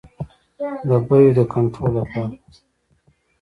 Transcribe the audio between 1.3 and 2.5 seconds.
د کنټرول لپاره.